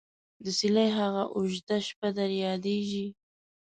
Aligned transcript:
دڅيلې 0.43 0.87
هغه 0.97 1.23
او 1.35 1.41
ژده 1.53 1.77
شپه 1.87 2.09
در 2.17 2.29
ياديژي? 2.43 3.07